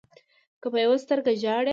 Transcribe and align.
که 0.61 0.67
په 0.73 0.77
يوه 0.85 0.97
سترګه 1.03 1.31
ژاړې 1.41 1.69